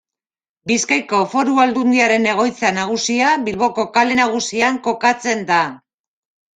[0.69, 5.65] Bizkaiko Foru Aldundiaren egoitza nagusia Bilboko Kale Nagusian kokatzen da.